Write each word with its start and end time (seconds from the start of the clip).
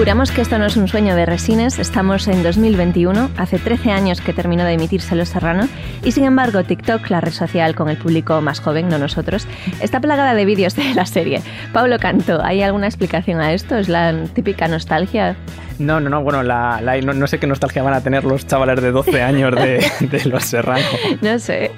Juramos 0.00 0.30
que 0.30 0.40
esto 0.40 0.58
no 0.58 0.64
es 0.64 0.78
un 0.78 0.88
sueño 0.88 1.14
de 1.14 1.26
Resines, 1.26 1.78
estamos 1.78 2.26
en 2.26 2.42
2021, 2.42 3.32
hace 3.36 3.58
13 3.58 3.90
años 3.90 4.22
que 4.22 4.32
terminó 4.32 4.64
de 4.64 4.72
emitirse 4.72 5.14
Los 5.14 5.28
Serrano, 5.28 5.68
y 6.02 6.12
sin 6.12 6.24
embargo 6.24 6.64
TikTok, 6.64 7.10
la 7.10 7.20
red 7.20 7.32
social 7.32 7.74
con 7.74 7.90
el 7.90 7.98
público 7.98 8.40
más 8.40 8.60
joven, 8.60 8.88
no 8.88 8.96
nosotros, 8.96 9.46
está 9.82 10.00
plagada 10.00 10.32
de 10.32 10.46
vídeos 10.46 10.74
de 10.74 10.94
la 10.94 11.04
serie. 11.04 11.42
Pablo 11.74 11.98
Canto, 11.98 12.42
¿hay 12.42 12.62
alguna 12.62 12.86
explicación 12.86 13.42
a 13.42 13.52
esto? 13.52 13.76
¿Es 13.76 13.90
la 13.90 14.24
típica 14.32 14.68
nostalgia? 14.68 15.36
No, 15.80 15.98
no, 15.98 16.10
no, 16.10 16.22
bueno, 16.22 16.42
la, 16.42 16.82
no, 17.02 17.26
sé 17.26 17.38
qué 17.38 17.46
nostalgia 17.46 17.82
van 17.82 17.94
a 17.94 18.02
tener 18.02 18.24
los 18.24 18.46
chavales 18.46 18.82
de 18.82 18.92
12 18.92 19.22
años 19.22 19.54
de, 19.54 19.80
Los 20.26 20.44
Serrano. 20.44 20.84
No 21.22 21.38
sé. 21.38 21.70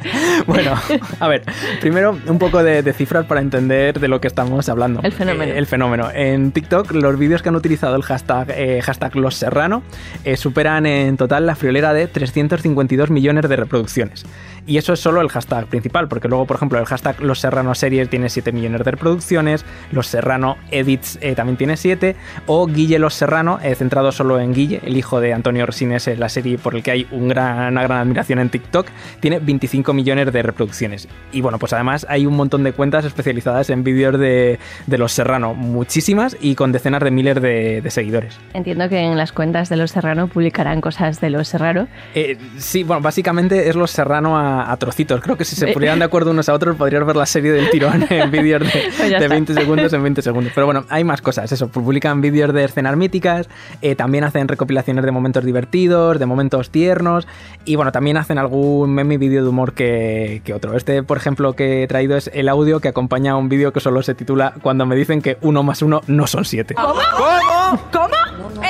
Bueno, 0.46 0.74
a 1.20 1.28
ver, 1.28 1.44
primero 1.80 2.18
un 2.26 2.38
poco 2.38 2.64
de, 2.64 2.92
cifras 2.92 3.26
para 3.26 3.40
entender 3.40 4.00
de 4.00 4.08
lo 4.08 4.20
que 4.20 4.26
estamos 4.26 4.68
hablando. 4.68 5.00
El 5.04 5.12
fenómeno. 5.12 5.52
Eh, 5.52 5.58
el 5.58 5.66
fenómeno. 5.66 6.10
En 6.12 6.50
TikTok, 6.50 6.90
los 6.92 7.16
vídeos 7.16 7.42
que 7.42 7.50
han 7.50 7.54
utilizado 7.54 7.94
el 7.94 8.02
hashtag, 8.02 8.50
eh, 8.50 8.80
hashtag 8.82 9.14
Los 9.14 9.36
Serrano 9.36 9.84
eh, 10.24 10.36
superan 10.36 10.84
en 10.86 11.16
total 11.16 11.46
la 11.46 11.54
friolera 11.54 11.94
de 11.94 12.08
352 12.08 13.08
millones 13.10 13.48
de 13.48 13.54
reproducciones. 13.54 14.26
Y 14.66 14.76
eso 14.76 14.92
es 14.92 15.00
solo 15.00 15.20
el 15.20 15.28
hashtag 15.28 15.66
principal, 15.66 16.08
porque 16.08 16.28
luego, 16.28 16.46
por 16.46 16.56
ejemplo, 16.56 16.78
el 16.78 16.86
hashtag 16.86 17.20
Los 17.20 17.40
Serrano 17.40 17.74
Series 17.74 18.08
tiene 18.08 18.28
7 18.28 18.52
millones 18.52 18.78
de 18.84 18.90
reproducciones, 18.90 19.64
Los 19.90 20.06
Serrano 20.06 20.56
Edits 20.70 21.18
también 21.36 21.56
tiene 21.56 21.76
7, 21.76 22.16
o 22.46 22.66
Guille 22.66 22.98
Los 22.98 23.14
Serrano, 23.14 23.58
centrado 23.76 24.12
solo 24.12 24.38
en 24.38 24.52
Guille, 24.52 24.80
el 24.84 24.96
hijo 24.96 25.20
de 25.20 25.32
Antonio 25.32 25.66
Resines, 25.66 26.06
la 26.18 26.28
serie 26.28 26.58
por 26.58 26.74
el 26.74 26.82
que 26.82 26.90
hay 26.92 27.06
un 27.10 27.28
gran, 27.28 27.72
una 27.72 27.82
gran 27.82 27.98
admiración 27.98 28.38
en 28.38 28.50
TikTok, 28.50 28.86
tiene 29.20 29.38
25 29.38 29.92
millones 29.92 30.32
de 30.32 30.42
reproducciones. 30.42 31.08
Y 31.32 31.40
bueno, 31.40 31.58
pues 31.58 31.72
además 31.72 32.06
hay 32.08 32.26
un 32.26 32.36
montón 32.36 32.62
de 32.62 32.72
cuentas 32.72 33.04
especializadas 33.04 33.70
en 33.70 33.84
vídeos 33.84 34.18
de, 34.18 34.58
Los 34.86 35.12
Serrano, 35.12 35.54
muchísimas 35.54 36.36
y 36.40 36.54
con 36.54 36.72
decenas 36.72 37.02
de 37.02 37.10
miles 37.10 37.40
de, 37.40 37.82
seguidores. 37.88 38.38
Entiendo 38.54 38.88
que 38.88 39.00
en 39.00 39.16
las 39.16 39.32
cuentas 39.32 39.68
de 39.68 39.76
Los 39.76 39.90
Serrano 39.90 40.28
publicarán 40.28 40.80
cosas 40.80 41.20
de 41.20 41.30
Los 41.30 41.48
Serrano. 41.48 41.88
Eh, 42.14 42.38
sí, 42.56 42.84
bueno, 42.84 43.02
básicamente 43.02 43.68
es 43.68 43.76
Los 43.76 43.90
Serrano 43.90 44.38
a, 44.38 44.51
trocitos. 44.78 45.20
Creo 45.20 45.36
que 45.36 45.44
si 45.44 45.56
se 45.56 45.68
pusieran 45.68 45.98
de 45.98 46.04
acuerdo 46.04 46.30
unos 46.30 46.48
a 46.48 46.54
otros 46.54 46.76
podrías 46.76 47.04
ver 47.04 47.16
la 47.16 47.26
serie 47.26 47.52
del 47.52 47.70
tirón 47.70 48.06
en 48.10 48.30
vídeos 48.30 48.62
de, 48.62 49.28
20 49.28 49.52
pues 49.52 49.58
segundos 49.58 49.92
en 49.92 50.02
20 50.02 50.22
segundos. 50.22 50.52
Pero 50.54 50.66
bueno, 50.66 50.84
hay 50.88 51.04
más 51.04 51.22
cosas, 51.22 51.50
eso, 51.52 51.68
publican 51.68 52.20
vídeos 52.20 52.52
de 52.52 52.64
escenas 52.64 52.96
míticas, 52.96 53.48
eh, 53.80 53.94
también 53.94 54.24
hacen 54.24 54.48
recopilaciones 54.48 55.04
de 55.04 55.10
momentos 55.10 55.44
divertidos, 55.44 56.18
de 56.18 56.26
momentos 56.26 56.70
tiernos 56.70 57.26
y 57.64 57.76
bueno, 57.76 57.92
también 57.92 58.16
hacen 58.16 58.38
algún 58.38 58.94
meme 58.94 59.18
vídeo 59.18 59.42
de 59.42 59.48
humor 59.48 59.72
que, 59.74 60.42
otro. 60.54 60.76
Este, 60.76 61.02
por 61.02 61.16
ejemplo, 61.16 61.54
que 61.54 61.82
he 61.82 61.86
traído 61.86 62.16
es 62.16 62.30
el 62.34 62.48
audio 62.48 62.80
que 62.80 62.88
acompaña 62.88 63.32
a 63.32 63.36
un 63.36 63.48
vídeo 63.48 63.72
que 63.72 63.80
solo 63.80 64.02
se 64.02 64.14
titula 64.14 64.54
Cuando 64.62 64.86
me 64.86 64.96
dicen 64.96 65.22
que 65.22 65.38
uno 65.40 65.62
más 65.62 65.82
uno 65.82 66.02
no 66.06 66.26
son 66.26 66.44
siete. 66.44 66.74
¿Cómo? 66.74 66.94
¿Cómo? 67.16 67.88
¿Cómo? 67.92 68.16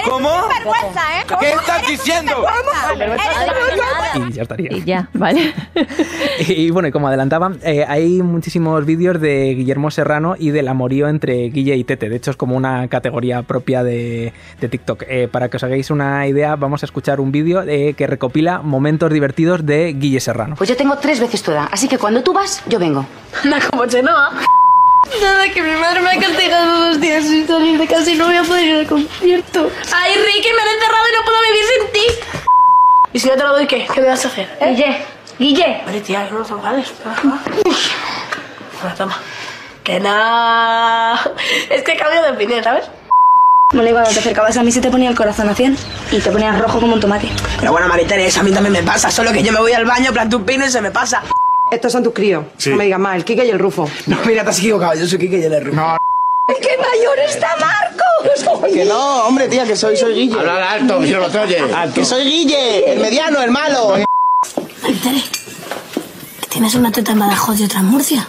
¿Cómo? 0.08 0.51
¿Eh? 0.70 1.24
¿Qué 1.40 1.50
estás 1.50 1.86
diciendo? 1.86 2.44
Y 4.14 4.32
ya 4.32 4.42
estaría. 4.42 4.72
Y 4.72 4.84
ya, 4.84 5.08
vale. 5.14 5.54
y 6.48 6.70
bueno, 6.70 6.88
y 6.88 6.92
como 6.92 7.08
adelantaba, 7.08 7.52
eh, 7.62 7.84
hay 7.86 8.22
muchísimos 8.22 8.84
vídeos 8.84 9.20
de 9.20 9.54
Guillermo 9.54 9.90
Serrano 9.90 10.34
y 10.38 10.50
del 10.50 10.68
amorío 10.68 11.08
entre 11.08 11.48
Guille 11.50 11.76
y 11.76 11.84
Tete. 11.84 12.08
De 12.08 12.16
hecho, 12.16 12.30
es 12.30 12.36
como 12.36 12.56
una 12.56 12.88
categoría 12.88 13.42
propia 13.42 13.82
de, 13.82 14.32
TikTok. 14.60 15.04
Eh, 15.08 15.28
para 15.30 15.48
que 15.48 15.56
os 15.56 15.64
hagáis 15.64 15.90
una 15.90 16.26
idea, 16.26 16.56
vamos 16.56 16.82
a 16.82 16.86
escuchar 16.86 17.20
un 17.20 17.32
vídeo 17.32 17.62
eh, 17.62 17.94
que 17.94 18.06
recopila 18.06 18.62
momentos 18.62 19.12
divertidos 19.12 19.64
de 19.64 19.92
Guille 19.94 20.20
Serrano. 20.20 20.56
Pues 20.56 20.68
yo 20.68 20.76
tengo 20.76 20.96
tres 20.98 21.20
veces 21.20 21.42
tu 21.42 21.52
edad, 21.52 21.68
así 21.70 21.88
que 21.88 21.98
cuando 21.98 22.22
tú 22.22 22.32
vas, 22.32 22.62
yo 22.66 22.78
vengo. 22.78 23.06
Anda 23.44 23.58
como 23.70 23.86
Chenoa. 23.86 24.30
Nada, 25.20 25.48
que 25.50 25.62
mi 25.62 25.72
madre 25.72 26.00
me 26.00 26.10
ha 26.10 26.18
castigado 26.18 26.86
dos 26.86 27.00
días 27.00 27.24
sin 27.24 27.46
salir 27.46 27.78
de 27.78 27.86
casa 27.86 28.10
y 28.10 28.14
no 28.14 28.26
voy 28.26 28.36
a 28.36 28.42
poder 28.42 28.64
ir 28.64 28.74
al 28.76 28.86
concierto. 28.86 29.70
Ay, 29.92 30.14
Ricky, 30.14 30.48
me 30.52 30.62
han 30.62 30.68
encerrado 30.68 31.08
y 31.08 31.12
no 31.16 31.24
puedo 31.24 31.38
vivir 31.42 31.64
sin 31.66 31.92
ti. 31.92 32.06
¿Y 33.12 33.18
si 33.18 33.28
no 33.28 33.34
te 33.34 33.42
lo 33.42 33.52
doy, 33.52 33.66
qué? 33.66 33.86
¿Qué 33.92 34.00
me 34.00 34.08
vas 34.08 34.24
a 34.24 34.28
hacer? 34.28 34.48
¿Eh? 34.60 34.74
Guille, 34.74 35.04
Guille. 35.38 35.82
Vale, 35.84 36.00
tía, 36.00 36.28
no 36.30 36.38
lo 36.38 36.58
vales. 36.58 36.92
Bueno, 38.80 38.96
toma. 38.96 39.18
Que 39.84 40.00
nada. 40.00 41.20
Es 41.68 41.82
que 41.82 41.96
cambio 41.96 42.22
de 42.22 42.30
opinión, 42.30 42.62
¿sabes? 42.62 42.84
Bueno, 43.72 43.90
cuando 43.90 44.10
te 44.10 44.20
acercabas 44.20 44.56
a 44.56 44.62
mí 44.62 44.70
se 44.70 44.80
te 44.80 44.90
ponía 44.90 45.08
el 45.08 45.16
corazón 45.16 45.48
a 45.48 45.54
100 45.54 45.76
y 46.12 46.20
te 46.20 46.30
ponías 46.30 46.58
rojo 46.58 46.78
como 46.78 46.94
un 46.94 47.00
tomate. 47.00 47.28
Pero 47.58 47.72
bueno, 47.72 47.88
Mariteres, 47.88 48.36
a 48.36 48.42
mí 48.42 48.52
también 48.52 48.72
me 48.72 48.82
pasa, 48.82 49.10
solo 49.10 49.32
que 49.32 49.42
yo 49.42 49.52
me 49.52 49.60
voy 49.60 49.72
al 49.72 49.84
baño, 49.84 50.12
planto 50.12 50.36
un 50.36 50.44
pino 50.44 50.66
y 50.66 50.70
se 50.70 50.80
me 50.80 50.90
pasa. 50.90 51.22
Estos 51.72 51.90
son 51.90 52.02
tus 52.02 52.12
críos. 52.12 52.44
No 52.66 52.76
me 52.76 52.84
digas 52.84 53.00
más, 53.00 53.16
el 53.16 53.24
Kike 53.24 53.46
y 53.46 53.50
el 53.50 53.58
Rufo. 53.58 53.88
No, 54.06 54.18
mira, 54.26 54.44
te 54.44 54.50
has 54.50 54.58
equivocado, 54.58 54.94
yo 54.94 55.06
soy 55.06 55.18
Kike 55.18 55.38
y 55.38 55.44
el 55.44 55.64
Rufo. 55.64 55.76
No. 55.76 55.96
¡Qué 56.60 56.76
mayor 56.76 57.18
está 57.20 57.56
Marco! 57.56 58.68
Que 58.72 58.84
no, 58.84 59.26
hombre, 59.26 59.48
tía, 59.48 59.64
que 59.64 59.74
soy, 59.74 59.96
soy 59.96 60.14
Guille. 60.14 60.38
Habla 60.38 60.70
alto, 60.72 61.00
que 61.00 61.10
no 61.10 61.20
lo 61.20 61.42
oye. 61.42 61.58
Alto. 61.58 61.94
Que 62.00 62.04
soy 62.04 62.24
Guille, 62.24 62.92
el 62.92 63.00
mediano, 63.00 63.42
el 63.42 63.50
malo. 63.50 63.94
Que 64.84 66.48
tienes 66.50 66.74
una 66.74 66.92
teta 66.92 67.12
en 67.12 67.18
Badajoz 67.18 67.58
y 67.58 67.64
otra 67.64 67.80
en 67.80 67.86
Murcia. 67.86 68.28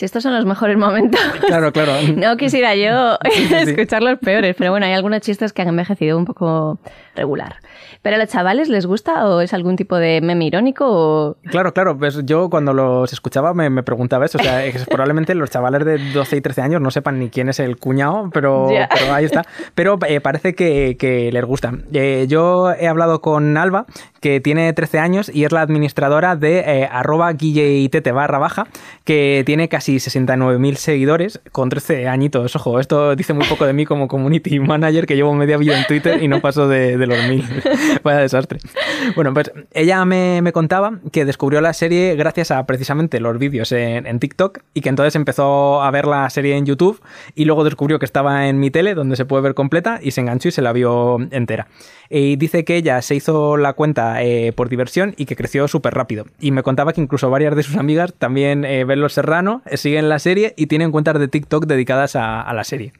Si 0.00 0.06
estos 0.06 0.22
son 0.22 0.34
los 0.34 0.46
mejores 0.46 0.78
momentos. 0.78 1.20
Claro, 1.46 1.72
claro. 1.72 1.92
No 2.16 2.36
quisiera 2.36 2.74
yo 2.74 3.18
escuchar 3.50 4.02
los 4.02 4.18
peores, 4.18 4.54
pero 4.56 4.70
bueno, 4.70 4.86
hay 4.86 4.92
algunos 4.92 5.20
chistes 5.20 5.52
que 5.52 5.62
han 5.62 5.68
envejecido 5.68 6.16
un 6.16 6.24
poco 6.24 6.78
regular. 7.16 7.56
¿Pero 8.00 8.16
a 8.16 8.18
los 8.18 8.28
chavales 8.28 8.68
les 8.68 8.86
gusta 8.86 9.26
o 9.28 9.42
es 9.42 9.52
algún 9.52 9.76
tipo 9.76 9.96
de 9.96 10.20
meme 10.22 10.46
irónico? 10.46 11.36
Claro, 11.50 11.74
claro. 11.74 11.98
Pues 11.98 12.24
yo 12.24 12.48
cuando 12.48 12.72
los 12.72 13.12
escuchaba 13.12 13.52
me, 13.52 13.82
preguntaba 13.82 14.24
eso. 14.24 14.38
O 14.38 14.42
sea, 14.42 14.62
probablemente 14.88 15.34
los 15.34 15.50
chavales 15.50 15.84
de 15.84 15.98
12 16.12 16.36
y 16.36 16.40
13 16.40 16.62
años 16.62 16.80
no 16.80 16.90
sepan 16.90 17.18
ni 17.18 17.28
quién 17.28 17.50
es 17.50 17.60
el 17.60 17.76
cuñado, 17.76 18.30
pero, 18.32 18.68
ahí 19.12 19.26
está. 19.26 19.44
Pero 19.74 19.98
eh, 20.06 20.20
parece 20.20 20.54
que, 20.54 21.30
les 21.30 21.44
gusta. 21.44 21.74
Eh, 21.92 22.24
yo 22.26 22.72
he 22.72 22.88
hablado 22.88 23.20
con 23.20 23.56
Alba, 23.58 23.84
que 24.20 24.40
tiene 24.40 24.72
13 24.72 24.98
años 24.98 25.30
y 25.32 25.44
es 25.44 25.52
la 25.52 25.62
administradora 25.62 26.36
de 26.36 26.60
eh, 26.60 26.88
arroba 26.90 27.32
barra 28.12 28.38
baja, 28.38 28.66
que 29.04 29.42
tiene 29.46 29.68
casi 29.68 29.96
69.000 29.96 30.74
seguidores 30.74 31.40
con 31.52 31.68
13 31.68 32.08
añitos. 32.08 32.54
Ojo, 32.56 32.80
esto 32.80 33.16
dice 33.16 33.32
muy 33.32 33.46
poco 33.46 33.66
de 33.66 33.72
mí 33.72 33.86
como 33.86 34.08
community 34.08 34.58
manager, 34.60 35.06
que 35.06 35.16
llevo 35.16 35.34
media 35.34 35.56
vida 35.56 35.78
en 35.78 35.86
Twitter 35.86 36.22
y 36.22 36.28
no 36.28 36.40
paso 36.40 36.68
de, 36.68 36.96
de 36.96 37.06
los 37.06 37.18
mil. 37.28 37.44
Vaya 38.02 38.18
desastre. 38.18 38.60
Bueno, 39.14 39.32
pues 39.34 39.50
ella 39.72 40.04
me, 40.04 40.52
contaba 40.52 40.98
que 41.12 41.24
descubrió 41.24 41.60
la 41.60 41.72
serie 41.72 42.16
gracias 42.16 42.50
a 42.50 42.64
precisamente 42.66 43.20
los 43.20 43.38
vídeos 43.38 43.72
en, 43.72 44.18
TikTok 44.18 44.58
y 44.74 44.80
que 44.80 44.88
entonces 44.88 45.14
empezó 45.16 45.82
a 45.82 45.90
ver 45.90 46.06
la 46.06 46.28
serie 46.30 46.56
en 46.56 46.66
YouTube 46.66 47.00
y 47.34 47.44
luego 47.44 47.64
descubrió 47.64 47.98
que 47.98 48.04
estaba 48.04 48.48
en 48.48 48.58
mi 48.58 48.70
tele 48.70 48.94
donde 48.94 49.16
se 49.16 49.24
puede 49.24 49.42
ver 49.42 49.54
completa 49.54 49.98
y 50.02 50.10
se 50.10 50.20
enganchó 50.20 50.48
y 50.48 50.52
se 50.52 50.62
la 50.62 50.72
vio 50.72 51.18
entera. 51.30 51.68
Y 52.08 52.36
dice 52.36 52.64
que 52.64 52.76
ella 52.76 53.00
se 53.02 53.14
hizo 53.14 53.56
la 53.56 53.72
cuenta 53.74 54.09
eh, 54.18 54.52
por 54.54 54.68
diversión 54.68 55.14
y 55.16 55.26
que 55.26 55.36
creció 55.36 55.68
súper 55.68 55.94
rápido. 55.94 56.26
Y 56.40 56.50
me 56.50 56.62
contaba 56.62 56.92
que 56.92 57.00
incluso 57.00 57.30
varias 57.30 57.56
de 57.56 57.62
sus 57.62 57.76
amigas 57.76 58.12
también 58.14 58.64
eh, 58.64 58.84
ven 58.84 59.00
Los 59.00 59.14
Serrano, 59.14 59.62
eh, 59.66 59.76
siguen 59.76 60.08
la 60.08 60.18
serie 60.18 60.54
y 60.56 60.66
tienen 60.66 60.92
cuentas 60.92 61.18
de 61.18 61.28
TikTok 61.28 61.66
dedicadas 61.66 62.16
a 62.16 62.52
la 62.52 62.64
serie. 62.64 62.92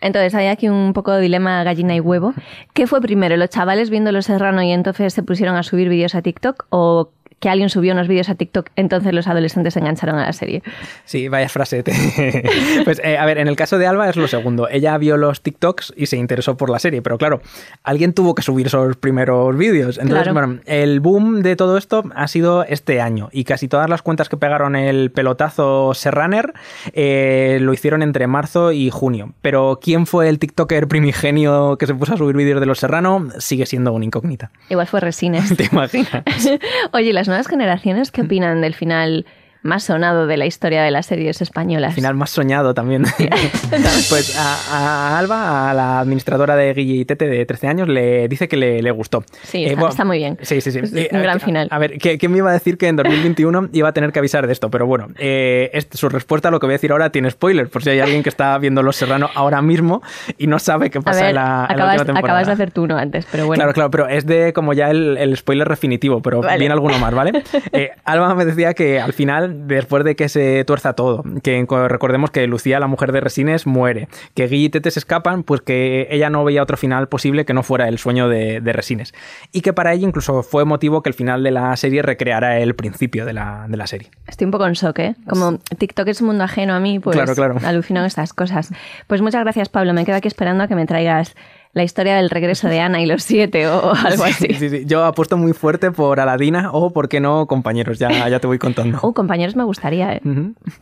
Entonces 0.00 0.34
hay 0.34 0.46
aquí 0.46 0.68
un 0.68 0.92
poco 0.92 1.12
de 1.12 1.20
dilema 1.20 1.64
gallina 1.64 1.94
y 1.94 2.00
huevo. 2.00 2.34
¿Qué 2.72 2.86
fue 2.86 3.00
primero? 3.00 3.36
¿Los 3.36 3.50
chavales 3.50 3.90
viendo 3.90 4.12
Los 4.12 4.26
Serrano 4.26 4.62
y 4.62 4.70
entonces 4.70 5.12
se 5.12 5.22
pusieron 5.22 5.56
a 5.56 5.62
subir 5.62 5.88
vídeos 5.88 6.14
a 6.14 6.22
TikTok? 6.22 6.66
¿O 6.70 7.10
que 7.40 7.48
alguien 7.48 7.70
subió 7.70 7.92
unos 7.92 8.08
vídeos 8.08 8.28
a 8.28 8.34
TikTok, 8.34 8.70
entonces 8.76 9.12
los 9.12 9.26
adolescentes 9.26 9.74
se 9.74 9.80
engancharon 9.80 10.16
a 10.16 10.26
la 10.26 10.32
serie. 10.32 10.62
Sí, 11.04 11.28
vaya 11.28 11.48
frase. 11.48 11.84
pues 12.84 13.00
eh, 13.04 13.16
a 13.16 13.24
ver, 13.26 13.38
en 13.38 13.48
el 13.48 13.56
caso 13.56 13.78
de 13.78 13.86
Alba 13.86 14.08
es 14.08 14.16
lo 14.16 14.28
segundo. 14.28 14.68
Ella 14.68 14.96
vio 14.98 15.16
los 15.16 15.42
TikToks 15.42 15.94
y 15.96 16.06
se 16.06 16.16
interesó 16.16 16.56
por 16.56 16.70
la 16.70 16.78
serie, 16.78 17.02
pero 17.02 17.18
claro, 17.18 17.40
alguien 17.82 18.12
tuvo 18.12 18.34
que 18.34 18.42
subir 18.42 18.66
esos 18.66 18.96
primeros 18.96 19.56
vídeos. 19.56 19.98
Entonces, 19.98 20.32
bueno, 20.32 20.58
el 20.66 21.00
boom 21.00 21.42
de 21.42 21.56
todo 21.56 21.78
esto 21.78 22.04
ha 22.14 22.28
sido 22.28 22.64
este 22.64 23.00
año 23.00 23.28
y 23.32 23.44
casi 23.44 23.68
todas 23.68 23.88
las 23.88 24.02
cuentas 24.02 24.28
que 24.28 24.36
pegaron 24.36 24.76
el 24.76 25.10
pelotazo 25.10 25.94
Serraner 25.94 26.52
eh, 26.92 27.58
lo 27.60 27.72
hicieron 27.72 28.02
entre 28.02 28.26
marzo 28.26 28.72
y 28.72 28.90
junio. 28.90 29.34
Pero 29.42 29.78
quién 29.82 30.06
fue 30.06 30.28
el 30.28 30.38
TikToker 30.38 30.88
primigenio 30.88 31.76
que 31.78 31.86
se 31.86 31.94
puso 31.94 32.14
a 32.14 32.16
subir 32.16 32.36
vídeos 32.36 32.60
de 32.60 32.66
los 32.66 32.78
Serrano 32.78 33.28
sigue 33.38 33.66
siendo 33.66 33.92
una 33.92 34.04
incógnita. 34.04 34.50
Igual 34.68 34.86
fue 34.86 35.00
Resines. 35.00 35.54
¿Te 35.56 35.68
imaginas? 35.70 36.24
Oye, 36.92 37.12
las 37.12 37.27
nuevas 37.28 37.46
generaciones 37.46 38.10
qué 38.10 38.22
opinan 38.22 38.60
del 38.60 38.74
final 38.74 39.26
más 39.62 39.84
sonado 39.84 40.26
de 40.26 40.36
la 40.36 40.46
historia 40.46 40.82
de 40.82 40.90
las 40.90 41.06
series 41.06 41.40
españolas. 41.40 41.90
Al 41.90 41.94
final 41.94 42.14
más 42.14 42.30
soñado 42.30 42.74
también. 42.74 43.04
pues 44.08 44.38
a, 44.38 45.18
Alba, 45.18 45.70
a 45.70 45.74
la 45.74 46.00
administradora 46.00 46.56
de 46.56 46.72
Guille 46.74 46.94
y 46.94 47.04
Tete 47.04 47.26
de 47.26 47.44
13 47.44 47.68
años, 47.68 47.88
le 47.88 48.28
dice 48.28 48.48
que 48.48 48.56
le, 48.56 48.90
gustó. 48.90 49.24
Sí, 49.42 49.64
eh, 49.64 49.76
está, 49.88 50.04
muy 50.04 50.18
bien. 50.18 50.38
Sí, 50.42 50.60
sí, 50.60 50.72
sí. 50.72 50.80
Eh, 50.94 51.08
un 51.12 51.22
gran 51.22 51.40
final. 51.40 51.68
A, 51.70 51.78
ver, 51.78 51.98
¿qué, 51.98 52.28
me 52.28 52.38
iba 52.38 52.50
a 52.50 52.52
decir 52.52 52.78
que 52.78 52.88
en 52.88 52.96
2021 52.96 53.70
iba 53.72 53.88
a 53.88 53.92
tener 53.92 54.12
que 54.12 54.18
avisar 54.18 54.46
de 54.46 54.52
esto? 54.52 54.70
Pero 54.70 54.86
bueno, 54.86 55.08
eh, 55.18 55.86
su 55.92 56.08
respuesta 56.08 56.48
a 56.48 56.50
lo 56.50 56.60
que 56.60 56.66
voy 56.66 56.72
a 56.72 56.76
decir 56.76 56.92
ahora 56.92 57.10
tiene 57.10 57.30
spoiler, 57.30 57.68
por 57.68 57.82
si 57.82 57.90
hay 57.90 58.00
alguien 58.00 58.22
que 58.22 58.28
está 58.28 58.56
viendo 58.58 58.82
Los 58.82 58.96
Serrano 58.96 59.28
ahora 59.34 59.62
mismo 59.62 60.02
y 60.38 60.46
no 60.46 60.58
sabe 60.58 60.90
qué 60.90 61.00
pasa 61.00 61.28
en, 61.28 61.34
la, 61.34 61.64
acabas, 61.64 61.94
última 61.94 62.14
temporada. 62.14 62.18
Acabas 62.18 62.46
de 62.46 62.52
hacer 62.52 62.70
tú 62.70 62.84
uno 62.84 62.96
antes, 62.96 63.26
pero 63.30 63.46
bueno. 63.46 63.58
Claro, 63.58 63.72
claro, 63.74 63.90
pero 63.90 64.08
es 64.08 64.26
de 64.26 64.52
como 64.52 64.72
ya 64.72 64.90
el, 64.90 65.36
spoiler 65.36 65.68
definitivo, 65.68 66.22
pero 66.22 66.40
viene 66.40 66.72
alguno 66.72 66.98
más, 66.98 67.14
¿vale? 67.14 67.42
Alba 68.04 68.34
me 68.34 68.44
decía 68.44 68.74
que 68.74 69.00
al 69.00 69.12
final, 69.12 69.47
después 69.48 70.04
de 70.04 70.16
que 70.16 70.28
se 70.28 70.64
tuerza 70.64 70.94
todo, 70.94 71.24
que 71.42 71.66
recordemos 71.88 72.30
que 72.30 72.46
Lucía, 72.46 72.80
la 72.80 72.86
mujer 72.86 73.12
de 73.12 73.20
Resines, 73.20 73.66
muere, 73.66 74.08
que 74.34 74.46
Guille 74.46 74.66
y 74.66 74.68
Tete 74.70 74.90
se 74.90 74.98
escapan, 74.98 75.42
pues 75.42 75.60
que 75.60 76.08
ella 76.10 76.30
no 76.30 76.44
veía 76.44 76.62
otro 76.62 76.76
final 76.76 77.08
posible 77.08 77.44
que 77.44 77.54
no 77.54 77.62
fuera 77.62 77.88
el 77.88 77.98
sueño 77.98 78.28
de, 78.28 78.60
Resines. 78.72 79.14
Y 79.52 79.62
que 79.62 79.72
para 79.72 79.92
ella 79.92 80.06
incluso 80.06 80.42
fue 80.42 80.64
motivo 80.64 81.02
que 81.02 81.10
el 81.10 81.14
final 81.14 81.42
de 81.42 81.50
la 81.50 81.76
serie 81.76 82.02
recreara 82.02 82.58
el 82.58 82.74
principio 82.74 83.24
de 83.24 83.32
la, 83.32 83.66
de 83.68 83.76
la 83.76 83.86
serie. 83.86 84.10
Estoy 84.26 84.44
un 84.44 84.50
poco 84.50 84.66
en 84.66 84.74
shock, 84.74 84.98
¿eh? 84.98 85.16
Como 85.28 85.58
TikTok 85.58 86.08
es 86.08 86.20
un 86.20 86.28
mundo 86.28 86.44
ajeno 86.44 86.74
a 86.74 86.80
mí, 86.80 86.98
pues 86.98 87.16
claro, 87.16 87.34
claro. 87.34 87.56
alucino 87.64 88.04
estas 88.04 88.32
cosas. 88.32 88.70
Pues 89.06 89.22
muchas 89.22 89.42
gracias, 89.42 89.68
Pablo. 89.68 89.92
Me 89.94 90.04
quedo 90.04 90.16
aquí 90.16 90.28
esperando 90.28 90.64
a 90.64 90.68
que 90.68 90.74
me 90.74 90.86
traigas 90.86 91.34
la 91.78 91.84
historia 91.84 92.16
del 92.16 92.28
regreso 92.28 92.68
de 92.68 92.80
Ana 92.80 93.00
y 93.00 93.06
los 93.06 93.22
siete 93.22 93.68
o 93.68 93.94
algo 93.94 94.24
así. 94.24 94.48
Sí, 94.58 94.68
sí, 94.68 94.82
Yo 94.84 95.04
apuesto 95.04 95.38
muy 95.38 95.52
fuerte 95.52 95.92
por 95.92 96.20
Aladina 96.20 96.70
o, 96.72 96.92
¿por 96.92 97.08
qué 97.08 97.20
no, 97.20 97.46
compañeros? 97.46 97.98
Ya, 97.98 98.28
ya 98.28 98.40
te 98.40 98.46
voy 98.46 98.58
contando. 98.58 98.98
Oh, 99.00 99.14
compañeros 99.14 99.56
me 99.56 99.64
gustaría, 99.64 100.14
¿eh? 100.14 100.20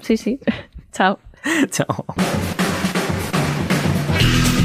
Sí, 0.01 0.17
sí. 0.17 0.41
Chao. 0.93 1.19
Chao. 1.71 2.07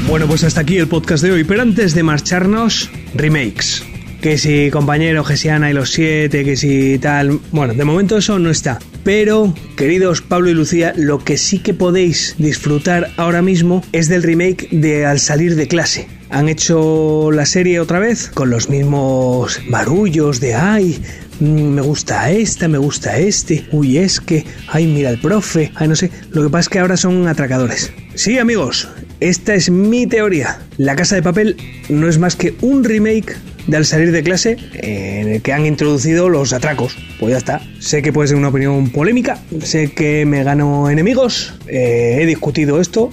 Bueno, 0.08 0.26
pues 0.26 0.42
hasta 0.42 0.62
aquí 0.62 0.78
el 0.78 0.88
podcast 0.88 1.22
de 1.22 1.32
hoy, 1.32 1.44
pero 1.44 1.62
antes 1.62 1.94
de 1.94 2.02
marcharnos, 2.02 2.90
remakes. 3.14 3.84
Que 4.22 4.38
si 4.38 4.70
compañero, 4.70 5.24
que 5.24 5.36
si 5.36 5.48
Ana 5.48 5.70
y 5.70 5.74
los 5.74 5.90
siete, 5.90 6.44
que 6.44 6.56
si 6.56 6.98
tal... 6.98 7.40
Bueno, 7.50 7.74
de 7.74 7.84
momento 7.84 8.16
eso 8.16 8.38
no 8.38 8.50
está. 8.50 8.78
Pero, 9.04 9.52
queridos 9.76 10.22
Pablo 10.22 10.48
y 10.48 10.54
Lucía, 10.54 10.94
lo 10.96 11.18
que 11.18 11.36
sí 11.36 11.58
que 11.58 11.74
podéis 11.74 12.36
disfrutar 12.38 13.10
ahora 13.16 13.42
mismo 13.42 13.82
es 13.92 14.08
del 14.08 14.22
remake 14.22 14.68
de 14.70 15.04
Al 15.04 15.18
salir 15.18 15.56
de 15.56 15.66
clase. 15.66 16.08
Han 16.32 16.48
hecho 16.48 17.30
la 17.30 17.44
serie 17.44 17.78
otra 17.78 17.98
vez 17.98 18.30
con 18.30 18.48
los 18.48 18.70
mismos 18.70 19.60
barullos 19.68 20.40
de 20.40 20.54
ay, 20.54 20.98
mm, 21.40 21.44
me 21.44 21.82
gusta 21.82 22.30
esta, 22.30 22.68
me 22.68 22.78
gusta 22.78 23.18
este, 23.18 23.66
uy, 23.70 23.98
es 23.98 24.18
que, 24.18 24.46
ay, 24.68 24.86
mira 24.86 25.10
el 25.10 25.20
profe, 25.20 25.70
ay, 25.74 25.88
no 25.88 25.94
sé. 25.94 26.10
Lo 26.30 26.42
que 26.42 26.48
pasa 26.48 26.60
es 26.60 26.68
que 26.70 26.78
ahora 26.78 26.96
son 26.96 27.28
atracadores. 27.28 27.92
Sí, 28.14 28.38
amigos, 28.38 28.88
esta 29.20 29.52
es 29.52 29.68
mi 29.68 30.06
teoría. 30.06 30.58
La 30.78 30.96
Casa 30.96 31.16
de 31.16 31.22
Papel 31.22 31.54
no 31.90 32.08
es 32.08 32.18
más 32.18 32.34
que 32.34 32.54
un 32.62 32.82
remake 32.82 33.36
de 33.66 33.76
al 33.76 33.84
salir 33.84 34.10
de 34.10 34.22
clase 34.22 34.56
en 34.72 35.28
el 35.28 35.42
que 35.42 35.52
han 35.52 35.66
introducido 35.66 36.30
los 36.30 36.54
atracos. 36.54 36.96
Pues 37.20 37.32
ya 37.32 37.38
está. 37.38 37.60
Sé 37.78 38.00
que 38.00 38.10
puede 38.10 38.28
ser 38.28 38.38
una 38.38 38.48
opinión 38.48 38.88
polémica, 38.88 39.38
sé 39.62 39.92
que 39.92 40.24
me 40.24 40.44
gano 40.44 40.88
enemigos, 40.88 41.52
eh, 41.68 42.20
he 42.22 42.26
discutido 42.26 42.80
esto 42.80 43.10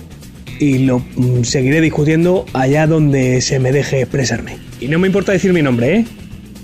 y 0.59 0.79
lo 0.79 1.00
mm, 1.00 1.44
seguiré 1.44 1.81
discutiendo 1.81 2.45
allá 2.53 2.85
donde 2.85 3.41
se 3.41 3.59
me 3.59 3.71
deje 3.71 4.01
expresarme. 4.01 4.57
Y 4.79 4.88
no 4.88 5.00
me 5.00 5.07
importa 5.07 5.31
decir 5.31 5.53
mi 5.53 5.61
nombre, 5.61 5.95
¿eh? 5.95 6.06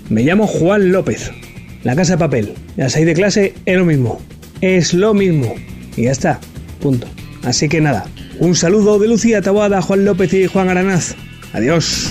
Me 0.08 0.22
llamo 0.22 0.46
Juan 0.46 0.92
López. 0.92 1.32
La 1.82 1.96
casa 1.96 2.12
de 2.12 2.18
papel. 2.18 2.54
Al 2.78 2.90
salir 2.90 3.08
de 3.08 3.14
clase 3.14 3.54
es 3.64 3.76
lo 3.76 3.84
mismo. 3.84 4.20
Es 4.60 4.94
lo 4.94 5.14
mismo. 5.14 5.54
Y 5.96 6.04
ya 6.04 6.12
está. 6.12 6.40
Punto. 6.80 7.06
Así 7.42 7.68
que 7.68 7.80
nada. 7.80 8.06
Un 8.38 8.54
saludo 8.54 8.98
de 8.98 9.08
Lucía 9.08 9.40
Taboada, 9.40 9.82
Juan 9.82 10.04
López 10.04 10.32
y 10.34 10.46
Juan 10.46 10.68
Aranaz. 10.68 11.14
Adiós. 11.52 12.10